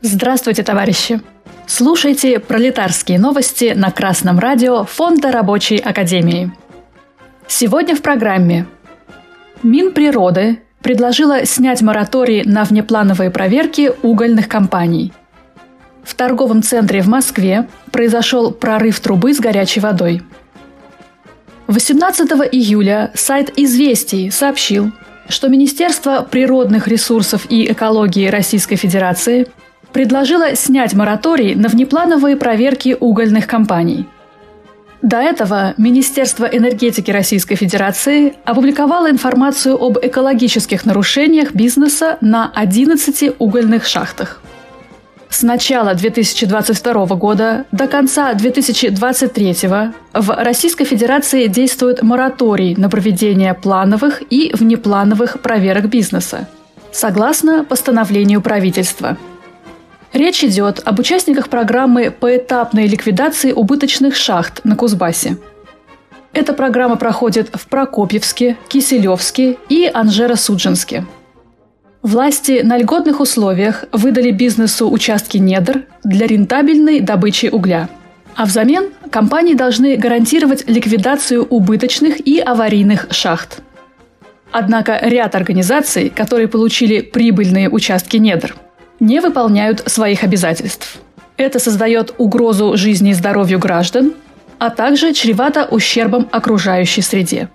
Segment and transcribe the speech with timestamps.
[0.00, 1.20] Здравствуйте, товарищи!
[1.66, 6.52] Слушайте пролетарские новости на Красном радио Фонда Рабочей Академии.
[7.48, 8.68] Сегодня в программе
[9.64, 15.12] Минприроды предложила снять мораторий на внеплановые проверки угольных компаний.
[16.04, 20.22] В торговом центре в Москве произошел прорыв трубы с горячей водой.
[21.66, 24.92] 18 июля сайт «Известий» сообщил,
[25.28, 29.48] что Министерство природных ресурсов и экологии Российской Федерации
[29.92, 34.06] предложило снять мораторий на внеплановые проверки угольных компаний.
[35.02, 43.86] До этого Министерство энергетики Российской Федерации опубликовало информацию об экологических нарушениях бизнеса на 11 угольных
[43.86, 44.40] шахтах.
[45.30, 49.56] С начала 2022 года до конца 2023
[50.14, 56.48] в Российской Федерации действует мораторий на проведение плановых и внеплановых проверок бизнеса,
[56.92, 59.16] согласно постановлению правительства.
[60.12, 65.36] Речь идет об участниках программы поэтапной ликвидации убыточных шахт на Кузбассе.
[66.32, 71.04] Эта программа проходит в Прокопьевске, Киселевске и Анжеро-Судженске–
[72.02, 77.88] Власти на льготных условиях выдали бизнесу участки недр для рентабельной добычи угля.
[78.36, 83.62] А взамен компании должны гарантировать ликвидацию убыточных и аварийных шахт.
[84.52, 88.54] Однако ряд организаций, которые получили прибыльные участки недр,
[89.00, 90.98] не выполняют своих обязательств.
[91.36, 94.14] Это создает угрозу жизни и здоровью граждан,
[94.58, 97.48] а также чревато ущербом окружающей среде.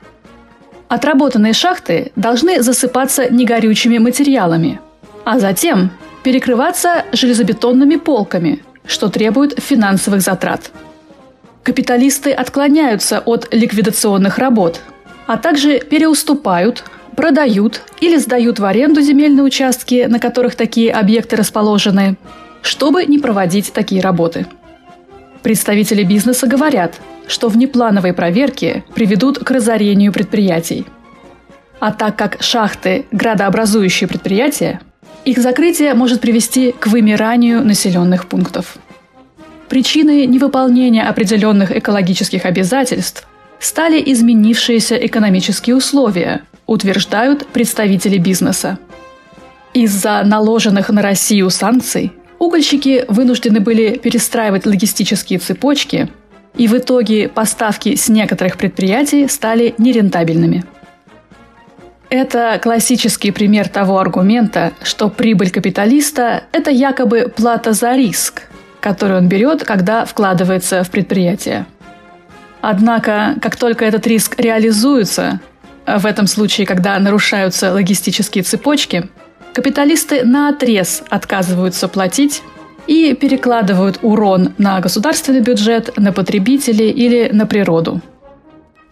[0.88, 4.80] Отработанные шахты должны засыпаться негорючими материалами,
[5.26, 5.92] а затем
[6.24, 10.72] перекрываться железобетонными полками, что требует финансовых затрат.
[11.64, 14.82] Капиталисты отклоняются от ликвидационных работ,
[15.28, 16.84] а также переуступают,
[17.16, 22.18] продают или сдают в аренду земельные участки, на которых такие объекты расположены,
[22.62, 24.46] чтобы не проводить такие работы.
[25.42, 30.86] Представители бизнеса говорят– что внеплановые проверки приведут к разорению предприятий.
[31.80, 34.82] А так как шахты– градообразующие предприятия,
[35.26, 38.78] их закрытие может привести к вымиранию населенных пунктов.
[39.70, 43.28] Причиной невыполнения определенных экологических обязательств
[43.60, 48.78] стали изменившиеся экономические условия, утверждают представители бизнеса.
[49.74, 56.10] Из-за наложенных на Россию санкций угольщики вынуждены были перестраивать логистические цепочки
[56.56, 60.64] и в итоге поставки с некоторых предприятий стали нерентабельными.
[62.10, 68.44] Это классический пример того аргумента, что прибыль капиталиста– это якобы плата за риск,
[68.82, 71.66] который он берет, когда вкладывается в предприятие.
[72.62, 75.40] Однако, как только этот риск реализуется,
[75.86, 79.10] в этом случае, когда нарушаются логистические цепочки,
[79.54, 82.42] капиталисты на отрез отказываются платить
[82.88, 88.02] и перекладывают урон на государственный бюджет, на потребителей или на природу.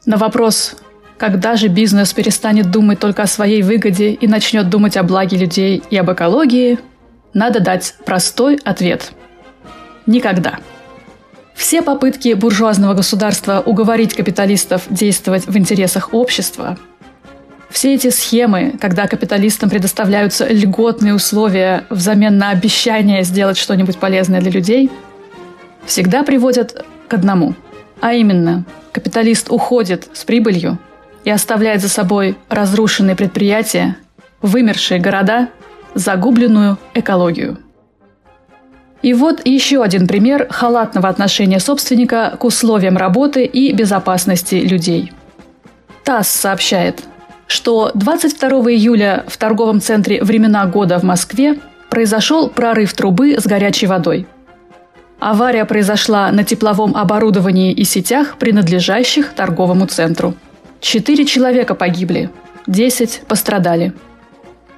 [0.05, 0.75] На вопрос,
[1.17, 5.83] когда же бизнес перестанет думать только о своей выгоде и начнет думать о благе людей
[5.89, 6.79] и об экологии,
[7.33, 9.11] надо дать простой ответ.
[10.05, 10.59] Никогда.
[11.61, 16.79] Все попытки буржуазного государства уговорить капиталистов действовать в интересах общества–
[17.69, 24.51] все эти схемы, когда капиталистам предоставляются льготные условия взамен на обещание сделать что-нибудь полезное для
[24.51, 24.91] людей,
[25.85, 27.53] всегда приводят к одному.
[28.01, 30.79] А именно, капиталист уходит с прибылью
[31.23, 33.95] и оставляет за собой разрушенные предприятия,
[34.41, 35.47] вымершие города,
[35.93, 37.57] загубленную экологию.
[39.01, 45.11] И вот еще один пример халатного отношения собственника к условиям работы и безопасности людей.
[46.03, 47.01] ТАСС сообщает,
[47.47, 51.59] что 22 июля в торговом центре «Времена года» в Москве
[51.89, 54.27] произошел прорыв трубы с горячей водой.
[55.19, 60.33] Авария произошла на тепловом оборудовании и сетях, принадлежащих торговому центру.
[60.79, 62.29] Четыре человека погибли,
[62.65, 63.93] десять пострадали.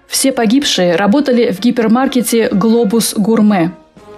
[0.08, 3.72] Все погибшие работали в гипермаркете «Глобус Гурме»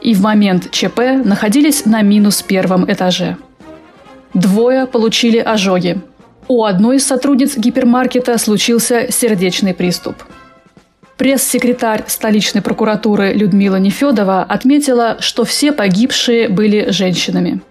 [0.05, 3.37] и в момент ЧП находились на минус первом этаже.
[4.35, 6.01] Двое получили ожоги,
[6.47, 10.15] у одной из сотрудниц гипермаркета случился сердечный приступ.
[11.17, 17.61] Пресс-секретарь столичной прокуратуры Людмила Нефедова отметила, что все погибшие были женщинами.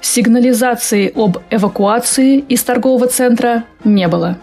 [0.00, 4.38] Сигнализации об эвакуации из торгового центра не было.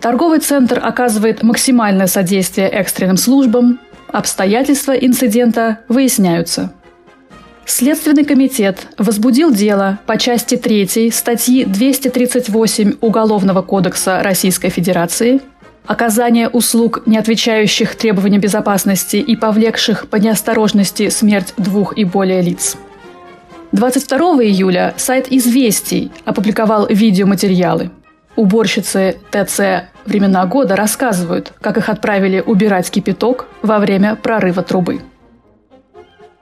[0.00, 3.78] Торговый центр оказывает максимальное содействие экстренным службам,
[4.12, 6.72] обстоятельства инцидента выясняются–
[7.68, 15.42] Следственный комитет возбудил дело по части 3 статьи 238 Уголовного кодекса Российской Федерации
[15.86, 22.76] оказание услуг, не отвечающих требованиям безопасности и повлекших по неосторожности смерть двух и более лиц.
[23.72, 27.90] 22 июля сайт «Известий» опубликовал видеоматериалы.
[28.38, 35.00] Уборщицы ТЦ «Времена года» рассказывают, как их отправили убирать кипяток во время прорыва трубы.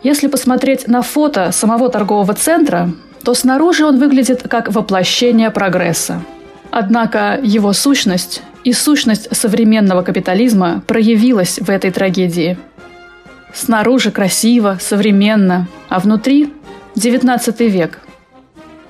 [0.03, 2.91] Если посмотреть на фото самого торгового центра,
[3.25, 6.21] то снаружи он выглядит как воплощение прогресса.
[6.71, 12.59] Однако его сущность и сущность современного капитализма проявилась в этой трагедии.
[13.55, 16.53] Снаружи красиво, современно, а внутри–
[16.95, 18.01] XIX век.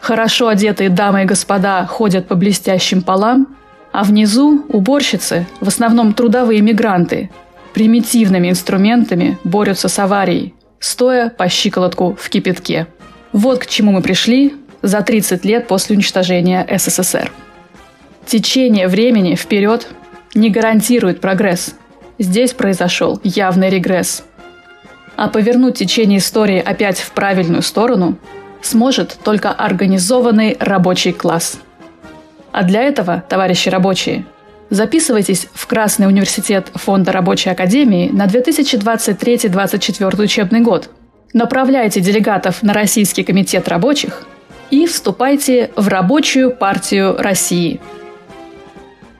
[0.06, 3.56] Хорошо одетые дамы и господа ходят по блестящим полам,
[3.90, 7.28] а внизу уборщицы, в основном трудовые мигранты,
[7.74, 12.86] примитивными инструментами борются с аварией, стоя по щиколотку в кипятке.
[13.32, 17.32] Вот к чему мы пришли за 30 лет после уничтожения СССР.
[18.26, 19.88] Течение времени вперед
[20.36, 21.74] не гарантирует прогресс.
[22.20, 24.22] Здесь произошел явный регресс.
[25.16, 28.16] А повернуть течение истории опять в правильную сторону
[28.62, 31.58] сможет только организованный рабочий класс.
[32.52, 34.24] А для этого, товарищи рабочие,
[34.70, 40.90] записывайтесь в Красный университет Фонда рабочей академии на 2023-2024 учебный год.
[41.32, 44.24] Направляйте делегатов на Российский комитет рабочих
[44.70, 47.80] и вступайте в Рабочую партию России–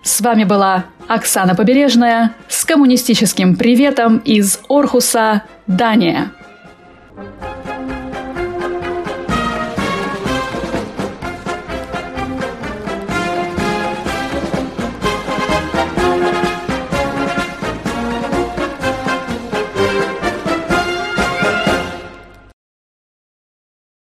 [0.07, 6.31] с вами была Оксана Побережная с коммунистическим приветом из Орхуса, Дания.
[7.17, 7.46] thank you